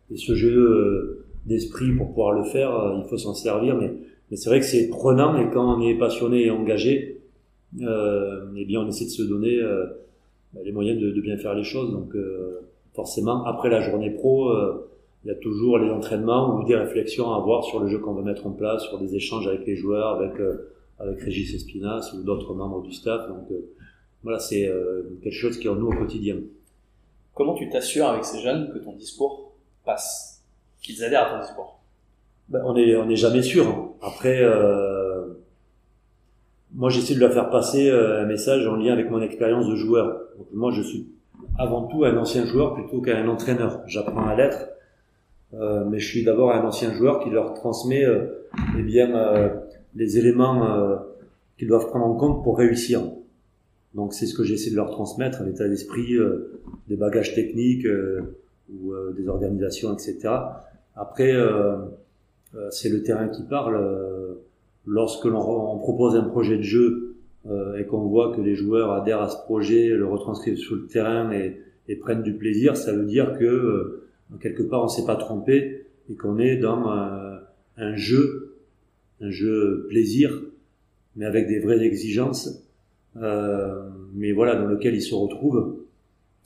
[0.09, 3.91] et, et ce jeu d'esprit pour pouvoir le faire, euh, il faut s'en servir, mais,
[4.29, 7.21] mais c'est vrai que c'est prenant et quand on est passionné et engagé,
[7.81, 9.85] euh, eh bien on essaie de se donner euh,
[10.63, 11.91] les moyens de, de, bien faire les choses.
[11.91, 12.61] Donc euh,
[12.95, 14.89] forcément, après la journée pro, euh,
[15.23, 18.13] il y a toujours les entraînements ou des réflexions à avoir sur le jeu qu'on
[18.13, 20.33] veut mettre en place, sur des échanges avec les joueurs, avec
[20.99, 23.27] avec Régis Espinas ou d'autres membres du staff.
[23.27, 23.47] Donc
[24.21, 24.71] voilà, c'est
[25.23, 26.37] quelque chose qui est en nous au quotidien.
[27.35, 29.51] Comment tu t'assures avec ces jeunes que ton discours
[29.83, 30.41] passe
[30.81, 31.79] qu'ils adhèrent à ton discours?
[32.47, 33.93] Ben, On n'est on est jamais sûr.
[34.01, 35.33] Après, euh,
[36.73, 39.75] moi j'essaie de leur faire passer euh, un message en lien avec mon expérience de
[39.75, 40.21] joueur.
[40.37, 41.07] Donc, moi je suis
[41.57, 43.81] avant tout un ancien joueur plutôt qu'un entraîneur.
[43.87, 44.67] J'apprends à l'être,
[45.53, 49.49] euh, mais je suis d'abord un ancien joueur qui leur transmet euh, eh bien euh,
[49.95, 50.95] les éléments euh,
[51.57, 53.01] qu'ils doivent prendre en compte pour réussir.
[53.93, 56.17] Donc c'est ce que j'essaie de leur transmettre, l'état d'esprit,
[56.89, 57.87] des bagages techniques
[58.69, 60.33] ou des organisations, etc.
[60.95, 61.77] Après, euh,
[62.55, 63.75] euh, c'est le terrain qui parle.
[63.75, 64.33] Euh,
[64.85, 67.14] lorsque l'on propose un projet de jeu
[67.77, 71.31] et qu'on voit que les joueurs adhèrent à ce projet, le retranscrivent sur le terrain
[71.31, 74.03] et, prennent du plaisir, ça veut dire que
[74.39, 76.89] quelque part on s'est pas trompé et qu'on est dans
[77.77, 78.55] un jeu,
[79.21, 80.41] un jeu plaisir,
[81.15, 82.65] mais avec des vraies exigences,
[83.17, 85.77] euh, mais voilà dans lequel ils se retrouvent.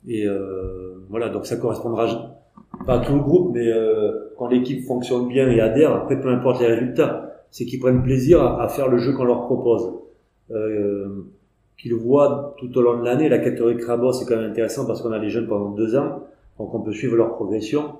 [0.06, 2.36] Et euh, voilà, donc ça correspondra
[2.86, 6.60] pas tout le groupe, mais euh, quand l'équipe fonctionne bien et adhère, après peu importe
[6.60, 7.44] les résultats.
[7.50, 9.92] c'est qu'ils prennent plaisir à, faire le jeu qu'on leur propose.
[10.52, 11.24] Euh,
[11.80, 15.00] qu'ils voient tout au long de l'année, la catégorie Crabo, c'est quand même intéressant parce
[15.00, 16.24] qu'on a les jeunes pendant deux ans,
[16.58, 17.94] donc on peut suivre leur progression,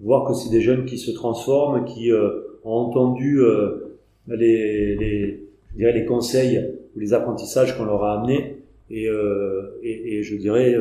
[0.00, 3.96] voir que c'est des jeunes qui se transforment, qui euh, ont entendu euh,
[4.28, 5.40] les, les,
[5.72, 8.58] je dirais les conseils ou les apprentissages qu'on leur a amenés
[8.90, 10.76] et, euh, et, je dirais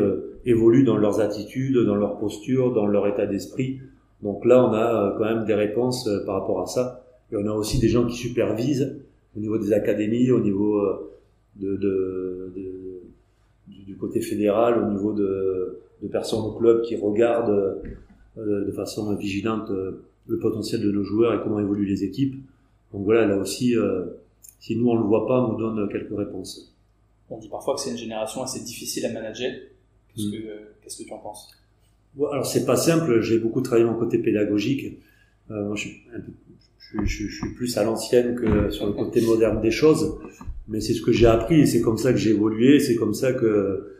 [0.46, 3.80] évoluent dans leurs attitudes, dans leur posture, dans leur état d'esprit.
[4.22, 7.04] Donc là, on a quand même des réponses par rapport à ça.
[7.32, 9.00] Et on a aussi des gens qui supervisent
[9.36, 10.82] au niveau des académies, au niveau
[11.56, 13.02] de, de, de
[13.68, 17.82] du côté fédéral, au niveau de, de personnes au club qui regardent
[18.38, 19.70] de façon vigilante
[20.28, 22.36] le potentiel de nos joueurs et comment évoluent les équipes.
[22.92, 23.76] Donc voilà, là aussi,
[24.60, 26.76] si nous on le voit pas, on nous donne quelques réponses.
[27.30, 29.52] On dit parfois que c'est une génération assez difficile à manager.
[30.14, 30.38] Qu'est-ce, que,
[30.82, 31.50] qu'est-ce que tu en penses?
[32.20, 33.22] Alors c'est pas simple.
[33.22, 35.00] J'ai beaucoup travaillé mon côté pédagogique.
[35.52, 36.02] Euh, moi, je suis,
[37.04, 40.18] je, suis, plus à l'ancienne que sur le côté moderne des choses.
[40.68, 42.80] Mais c'est ce que j'ai appris et c'est comme ça que j'ai évolué.
[42.80, 43.96] C'est comme ça que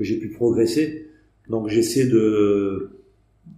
[0.00, 1.08] j'ai pu progresser.
[1.48, 2.90] Donc j'essaie de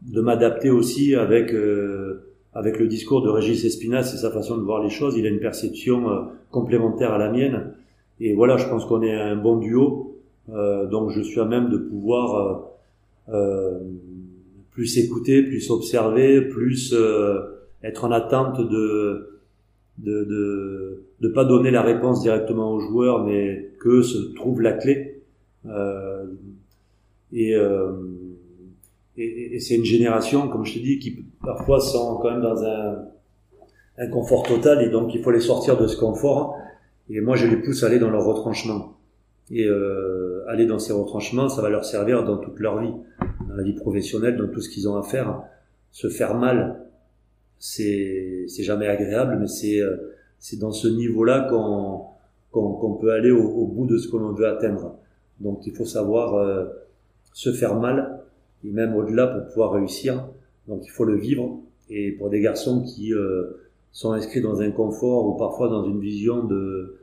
[0.03, 4.63] de m'adapter aussi avec euh, avec le discours de Régis Espinas et sa façon de
[4.63, 5.17] voir les choses.
[5.17, 7.75] Il a une perception euh, complémentaire à la mienne
[8.21, 10.19] et voilà, je pense qu'on est un bon duo.
[10.49, 12.63] Euh, donc je suis à même de pouvoir
[14.71, 16.95] plus écouter, plus observer, plus
[17.87, 19.41] être en attente de
[19.99, 25.23] de, de pas donner la réponse directement aux joueurs, mais que se trouve la clé.
[25.65, 26.27] Euh,
[27.33, 27.53] et,
[29.17, 32.63] et, et c'est une génération, comme je te dis, qui parfois sont quand même dans
[32.63, 33.07] un,
[33.97, 36.59] un confort total, et donc il faut les sortir de ce confort
[37.09, 38.97] et moi, je les pousse à aller dans leur retranchement.
[39.51, 42.93] Et euh, aller dans ces retranchements, ça va leur servir dans toute leur vie,
[43.49, 45.41] dans la vie professionnelle, dans tout ce qu'ils ont à faire.
[45.93, 46.86] Se faire mal,
[47.59, 52.07] c'est c'est jamais agréable, mais c'est euh, c'est dans ce niveau-là qu'on
[52.53, 54.97] qu'on peut aller au, bout de ce que l'on veut atteindre.
[55.41, 56.65] Donc, il faut savoir euh,
[57.35, 58.23] se faire mal
[58.65, 60.27] et même au-delà pour pouvoir réussir.
[60.67, 61.61] Donc, il faut le vivre.
[61.91, 63.59] Et pour des garçons qui euh,
[63.93, 66.97] sont inscrits dans un confort ou parfois dans une vision de,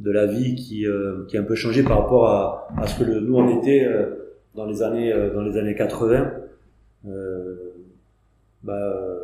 [0.00, 2.98] de la vie qui, euh, qui a un peu changé par rapport à, à ce
[2.98, 6.32] que le, nous on était euh, dans les années euh, dans les années 80.
[8.64, 9.18] bah,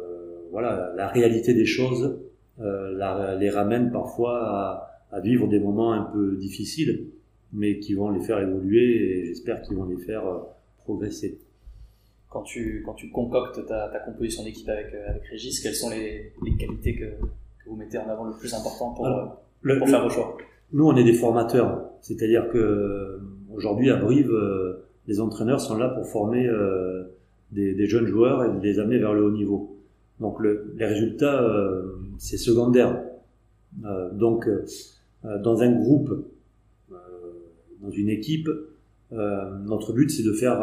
[0.50, 2.20] voilà, la réalité des choses
[2.58, 7.06] la, les ramène parfois à, à, vivre des moments un peu difficiles,
[7.52, 10.24] mais qui vont les faire évoluer et j'espère qu'ils vont les faire
[10.78, 11.38] progresser
[12.30, 15.90] quand tu, quand tu concoctes ta, ta composition d'équipe avec, euh, avec Régis, quelles sont
[15.90, 19.88] les, les qualités que, que, vous mettez en avant le plus important pour, euh, pour
[19.88, 20.37] faire vos choix?
[20.72, 21.90] Nous, on est des formateurs.
[22.02, 23.18] C'est-à-dire que euh,
[23.54, 24.32] aujourd'hui, à Brive,
[25.06, 26.46] les entraîneurs sont là pour former
[27.50, 29.78] des, des, jeunes joueurs et les amener vers le haut niveau.
[30.20, 31.46] Donc le, les résultats,
[32.18, 33.02] c'est secondaire.
[34.12, 34.48] donc
[35.22, 36.26] dans un groupe,
[37.81, 38.48] dans une équipe,
[39.12, 40.61] notre but, c'est de faire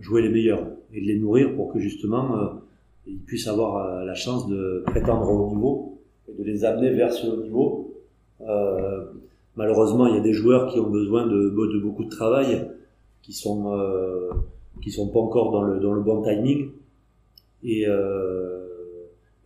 [0.00, 2.46] jouer les meilleurs et de les nourrir pour que justement euh,
[3.06, 7.12] ils puissent avoir euh, la chance de prétendre au niveau et de les amener vers
[7.12, 7.94] ce haut niveau.
[8.40, 9.04] Euh,
[9.56, 12.68] malheureusement, il y a des joueurs qui ont besoin de, de beaucoup de travail,
[13.22, 14.30] qui sont euh,
[14.82, 16.70] qui sont pas encore dans le dans le bon timing.
[17.62, 18.65] Et, euh,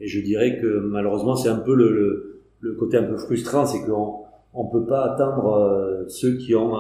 [0.00, 3.66] et je dirais que malheureusement, c'est un peu le, le, le, côté un peu frustrant,
[3.66, 4.20] c'est qu'on
[4.54, 6.74] on peut pas attendre ceux qui ont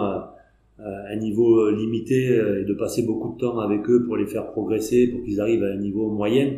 [1.08, 4.26] un niveau euh, limité euh, et de passer beaucoup de temps avec eux pour les
[4.26, 6.52] faire progresser, pour qu'ils arrivent à un niveau moyen,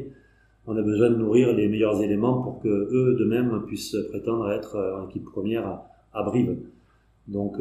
[0.67, 4.51] on a besoin de nourrir les meilleurs éléments pour que eux de même puissent prétendre
[4.51, 5.81] être euh, en équipe première
[6.13, 6.57] à, Brive.
[7.29, 7.57] Donc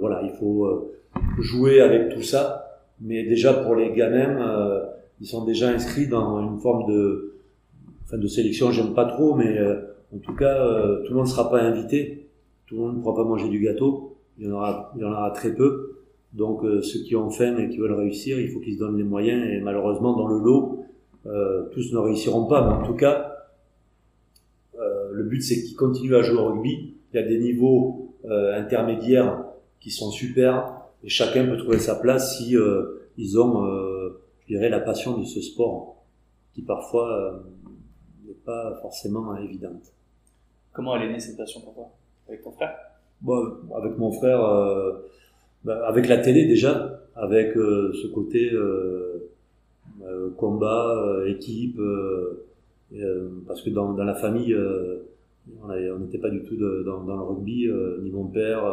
[0.00, 0.90] voilà, il faut
[1.38, 4.80] jouer avec tout ça, mais déjà pour les gamins,
[5.20, 7.34] ils sont déjà inscrits dans une forme de,
[8.04, 9.58] enfin de sélection, j'aime pas trop, mais
[10.14, 10.66] en tout cas,
[11.04, 12.28] tout le monde ne sera pas invité,
[12.66, 15.04] tout le monde ne pourra pas manger du gâteau, il y en aura, il y
[15.04, 15.92] en aura très peu.
[16.32, 18.96] Donc euh, ceux qui ont faim et qui veulent réussir, il faut qu'ils se donnent
[18.96, 19.44] les moyens.
[19.50, 20.84] Et malheureusement, dans le lot,
[21.26, 22.66] euh, tous ne réussiront pas.
[22.66, 23.36] Mais en tout cas,
[24.78, 26.94] euh, le but c'est qu'ils continuent à jouer au rugby.
[27.12, 29.42] Il y a des niveaux intermédiaires
[29.80, 32.54] qui sont super et chacun peut trouver sa place si
[33.18, 36.04] ils ont, je dirais, la passion de ce sport
[36.54, 37.42] qui parfois
[38.26, 39.92] n'est pas forcément évidente.
[40.72, 41.90] Comment elle est née cette passion pour toi?
[42.28, 42.76] Avec ton frère?
[43.20, 44.40] Bon, Avec mon frère,
[45.64, 49.30] bah, avec la télé déjà, avec euh, ce côté euh,
[50.04, 51.80] euh combat, euh, équipe,
[53.46, 54.56] parce que dans, dans la famille,
[55.62, 57.70] on n'était pas du tout dans, dans, le rugby,
[58.02, 58.64] ni mon père,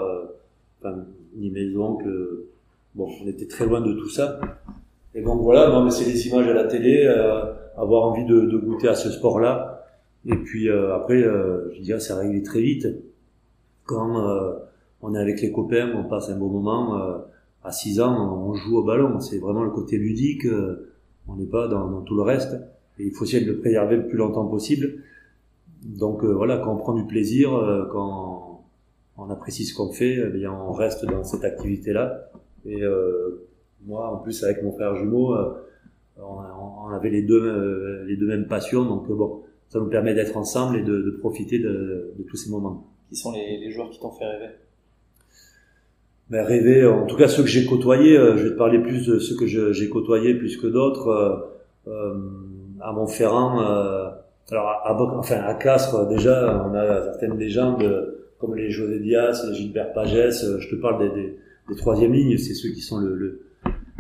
[0.80, 2.46] enfin, ni mes oncles.
[2.96, 4.40] Bon, on était très loin de tout ça.
[5.14, 7.08] Et donc voilà, non, mais c'est les images à la télé,
[7.80, 9.86] avoir envie de, de, goûter à ce sport-là.
[10.26, 12.88] Et puis après, je dirais, ça arrivé très vite.
[13.86, 14.22] Quand
[15.02, 17.00] on est avec les copains, on passe un bon moment.
[17.64, 19.22] à 6 ans, on joue au ballon.
[19.22, 20.46] C'est vraiment le côté ludique.
[21.30, 22.54] on n'est pas dans, dans, tout le reste.
[23.00, 25.04] Et il faut essayer de le préserver le plus longtemps possible.
[25.84, 27.50] Donc voilà, quand on prend du plaisir,
[27.94, 28.50] quand
[29.20, 32.30] on apprécie ce qu'on fait, eh bien on reste dans cette activité-là.
[32.66, 33.48] Et euh,
[33.86, 35.36] moi, en plus, avec mon frère jumeau,
[36.20, 38.84] euh, on, avait les deux, euh, les deux mêmes passions.
[38.86, 42.50] Donc bon, ça nous permet d'être ensemble et de, de profiter de, de, tous ces
[42.50, 42.88] moments.
[43.10, 44.54] Qui sont les, les joueurs qui t'ont fait rêver?
[46.30, 49.18] Ben, rêver, en tout cas ceux que j'ai côtoyés, je vais te parler plus de
[49.18, 51.50] ceux que j'ai côtoyés plus que d'autres.
[51.88, 52.14] Euh,
[52.82, 54.10] à Montferrand, euh,
[54.52, 57.84] alors à, enfin à Castres déjà, on a certaines légendes
[58.38, 60.46] comme les José Diaz, les Gilbert Pagès.
[60.60, 61.38] Je te parle des, des,
[61.70, 63.42] des troisième lignes, c'est ceux qui sont le, le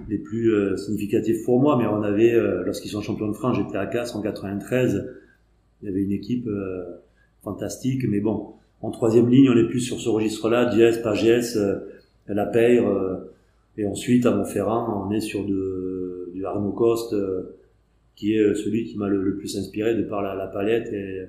[0.10, 1.78] les plus euh, significatifs pour moi.
[1.78, 5.08] Mais on avait, euh, lorsqu'ils sont champions de France, j'étais à Castres en 93.
[5.82, 6.84] Il y avait une équipe euh,
[7.44, 8.04] fantastique.
[8.10, 10.66] Mais bon, en troisième ligne, on est plus sur ce registre-là.
[10.66, 11.58] Diaz, Pagès,
[12.28, 12.86] La Peyre.
[13.78, 17.16] et ensuite, à Montferrand, on est sur du Arnaud Coste,
[18.16, 20.92] qui est celui qui m'a le, plus inspiré de par la, la palette.
[20.94, 21.26] Et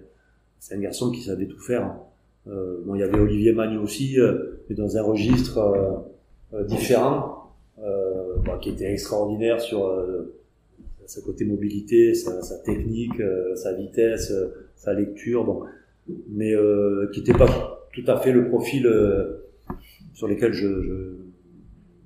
[0.58, 1.84] c'est un garçon qui savait tout faire.
[1.84, 2.00] Hein.
[2.46, 4.16] bon, il y avait Olivier Magne aussi,
[4.68, 6.04] mais dans un registre
[6.68, 7.40] différent,
[8.44, 10.34] bah, qui était extraordinaire sur euh,
[11.06, 13.20] sa côté mobilité, sa, technique,
[13.56, 14.32] sa vitesse,
[14.76, 15.66] sa lecture,
[16.28, 16.54] mais
[17.12, 18.88] qui n'était pas tout à fait le profil
[20.14, 21.16] sur lequel je,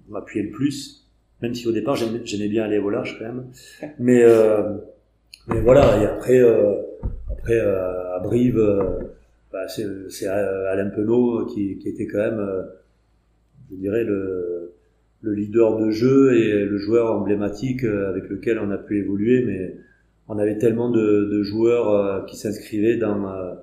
[0.08, 1.06] m'appuyais le plus,
[1.42, 3.46] même si au départ j'aimais bien aller au large quand même.
[3.98, 4.78] Mais, euh,
[5.48, 6.74] voilà, et après, euh,
[7.30, 8.62] après à Brive,
[9.52, 12.66] bah, c'est Alain Penot qui, qui, était quand même
[13.70, 14.63] je dirais, le,
[15.24, 19.42] le leader de jeu et le joueur emblématique euh, avec lequel on a pu évoluer,
[19.44, 19.76] mais
[20.28, 23.54] on avait tellement de, de joueurs euh, qui s'inscrivaient dans, euh,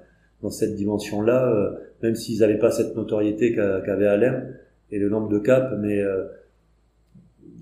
[0.41, 1.71] dans cette dimension-là,
[2.01, 4.43] même s'ils n'avaient pas cette notoriété qu'avait Alain
[4.91, 6.01] et le nombre de caps, mais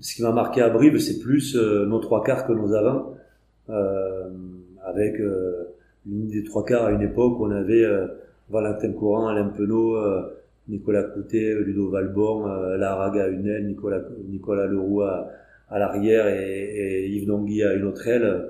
[0.00, 3.16] ce qui m'a marqué à Brive, c'est plus nos trois quarts que nos avants,
[4.82, 5.20] avec
[6.06, 7.84] une des trois quarts à une époque où on avait
[8.48, 9.98] Valentin Courant, Alain Penaud,
[10.70, 15.28] Nicolas Coutet, Ludo Valbon, euh, Laraga à une aile, Nicolas, Nicolas Leroux à,
[15.70, 18.48] l'arrière et, Yves Dongui à une autre aile.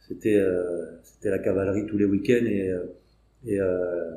[0.00, 4.12] C'était euh, c'était la cavalerie tous les week-ends et, euh,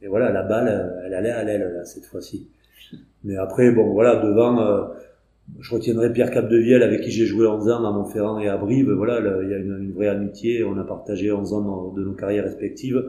[0.00, 2.48] et, voilà, la balle, elle allait à l'aile cette fois-ci.
[3.24, 4.90] Mais après, bon, voilà, devant,
[5.58, 8.90] je retiendrai Pierre Capdevielle avec qui j'ai joué 11 ans à Montferrand et à Brive.
[8.92, 10.62] Voilà, il y a une, une, vraie amitié.
[10.62, 13.02] On a partagé 11 ans de nos carrières respectives.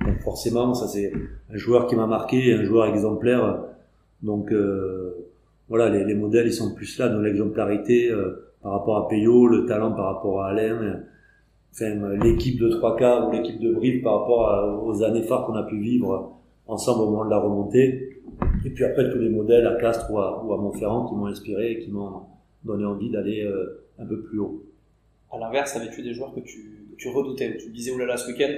[0.00, 1.12] Donc forcément, ça c'est
[1.52, 3.64] un joueur qui m'a marqué, un joueur exemplaire.
[4.22, 5.26] Donc euh,
[5.68, 9.46] voilà, les, les, modèles ils sont plus là dans l'exemplarité euh, par rapport à Payot,
[9.46, 11.00] le talent par rapport à Alain,
[12.22, 15.62] l'équipe de trois quarts ou l'équipe de Brive par rapport aux années phares qu'on a
[15.62, 16.32] pu vivre
[16.66, 18.20] ensemble au moment de la remontée.
[18.64, 21.72] Et puis après tous les modèles à Castres ou à, à Montferrand qui m'ont inspiré
[21.72, 22.22] et qui m'ont
[22.64, 24.62] donné envie d'aller euh, un peu plus haut.
[25.30, 28.52] À l'inverse, avais-tu des joueurs que tu, tu redoutais, tu disais oulala ce week-end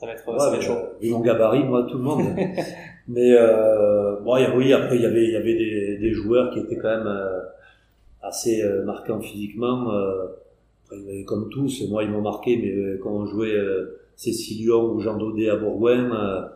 [0.00, 0.78] ça va être, ça va être chaud.
[1.02, 2.22] Vu mon gabarit, moi, tout le monde.
[3.08, 6.60] mais euh, bon, oui, après il y avait, il y avait des, des joueurs qui
[6.60, 7.40] étaient quand même euh,
[8.22, 9.92] assez euh, marquants physiquement.
[9.92, 10.26] Euh,
[11.26, 13.54] comme tous, moi ils m'ont marqué, mais quand on jouait
[14.16, 16.50] Cécilion ou Jean Daudet à Bourgoin,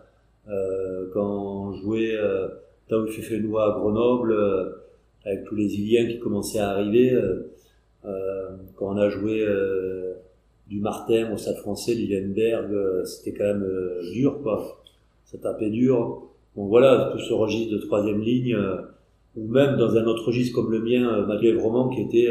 [1.12, 2.48] quand on jouait euh,
[2.88, 4.34] Tao Fefenois à Grenoble,
[5.24, 7.16] avec tous les Iliens qui commençaient à arriver,
[8.02, 9.46] quand on a joué
[10.74, 14.82] du Martin au Stade français, Lilienberg, euh, c'était quand même euh, dur, quoi.
[15.24, 16.22] Ça tapait dur.
[16.56, 18.78] Donc voilà, tout ce registre de troisième ligne, euh,
[19.36, 22.28] ou même dans un autre registre comme le mien, Mathieu Roman, qui était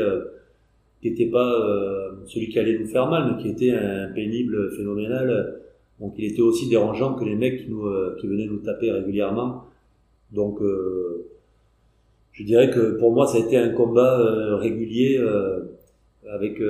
[1.02, 1.52] qui était pas
[2.28, 5.60] celui qui allait nous faire mal, mais qui était un pénible phénoménal.
[6.00, 7.86] Donc il était aussi dérangeant que les mecs qui, nous,
[8.22, 9.66] qui venaient nous taper régulièrement.
[10.32, 10.62] Donc
[12.32, 15.22] je dirais que pour moi ça a été un combat régulier
[16.30, 16.62] avec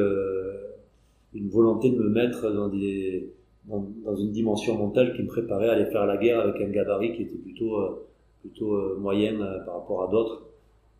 [1.34, 3.34] une volonté de me mettre dans des
[3.66, 7.16] dans, une dimension mentale qui me préparait à aller faire la guerre avec un gabarit
[7.16, 8.08] qui était plutôt euh,
[8.42, 10.48] plutôt euh, moyenne euh, par rapport à d'autres.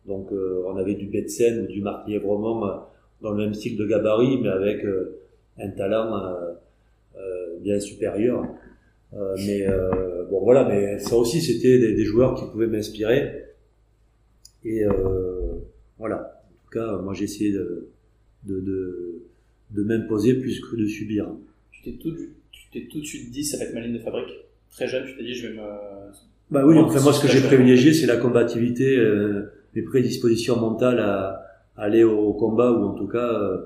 [0.06, 2.06] Donc on avait du Betsen ou du Marc
[3.22, 4.84] dans le même style de gabarit, mais avec
[5.58, 6.22] un talent
[7.62, 8.46] bien supérieur.
[9.14, 9.66] mais
[10.28, 13.46] bon voilà, mais ça aussi c'était des, des, joueurs qui pouvaient m'inspirer.
[14.62, 14.84] Et
[15.98, 16.42] voilà.
[16.50, 17.88] En tout cas, moi j'ai essayé de,
[18.42, 19.22] de, de
[19.74, 21.26] de m'imposer plus que de subir.
[21.72, 21.98] Tu t'es
[22.90, 24.32] tout, de suite dit, ça va être ma ligne de fabrique.
[24.70, 25.62] Très jeune, tu t'es dit, je vais me.
[26.50, 31.00] Bah oui, enfin moi ce que j'ai privilégié, c'est la combativité, euh, mes prédispositions mentales
[31.00, 31.40] à,
[31.76, 33.58] aller au combat ou en tout cas euh,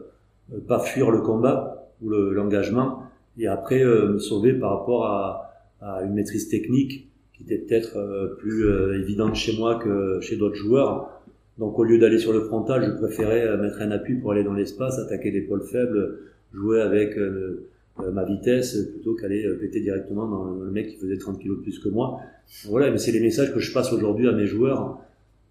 [0.67, 3.03] pas fuir le combat ou l'engagement.
[3.37, 8.65] et après me sauver par rapport à, à, une maîtrise technique qui était peut-être plus
[8.95, 11.19] évidente chez moi que chez d'autres joueurs.
[11.59, 14.55] Donc au lieu d'aller sur le frontal, je préférais mettre un appui pour aller dans
[14.55, 16.19] l'espace, attaquer l'épaule faible,
[16.55, 17.69] jouer avec euh,
[18.13, 21.63] ma vitesse plutôt qu'aller euh, péter directement dans le mec qui faisait 30 kilos de
[21.63, 22.21] plus que moi.
[22.69, 25.01] Voilà, mais c'est les messages que je passe aujourd'hui à mes joueurs.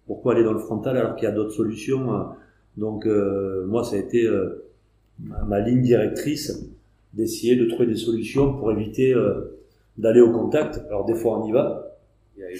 [0.06, 2.24] Pourquoi aller dans le frontal alors qu'il y a d'autres solutions euh,
[2.78, 3.06] Donc
[3.66, 4.28] moi, ça a été
[5.20, 6.66] ma, ligne directrice
[7.12, 9.14] d'essayer de trouver des solutions pour éviter
[9.98, 10.80] d'aller au contact.
[10.88, 11.98] Alors des fois on y va,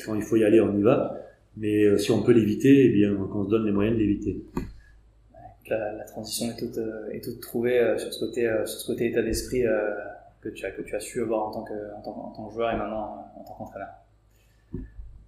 [0.05, 1.17] quand il faut y aller on y va,
[1.59, 4.43] mais si on peut l'éviter, eh bien on se donne les moyens de l'éviter
[5.69, 8.87] la, transition est toute, euh, est toute trouvée euh, sur ce côté, euh, sur ce
[8.87, 9.63] côté état d'esprit
[10.41, 12.49] que tu as que tu as su avoir en tant que en tant, en tant
[12.49, 13.89] que joueur et maintenant en tant qu'entraîneur.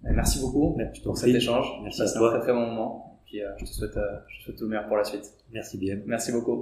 [0.03, 1.67] Merci beaucoup Merci pour cet échange.
[1.83, 3.19] Merci C'est un très très bon moment.
[3.33, 5.25] Et puis je te souhaite je te souhaite tout le meilleur pour la suite.
[5.51, 5.99] Merci bien.
[6.05, 6.61] Merci beaucoup.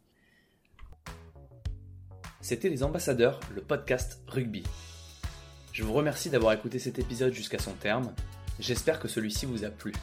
[2.42, 4.64] C'était les ambassadeurs, le podcast rugby.
[5.72, 8.12] Je vous remercie d'avoir écouté cet épisode jusqu'à son terme.
[8.60, 9.94] J'espère que celui-ci vous a plu.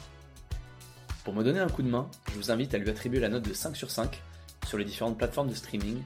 [1.23, 3.47] Pour me donner un coup de main, je vous invite à lui attribuer la note
[3.47, 4.21] de 5 sur 5
[4.65, 6.01] sur les différentes plateformes de streaming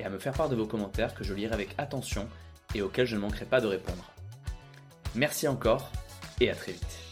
[0.00, 2.28] et à me faire part de vos commentaires que je lirai avec attention
[2.74, 4.10] et auxquels je ne manquerai pas de répondre.
[5.14, 5.92] Merci encore
[6.40, 7.03] et à très vite.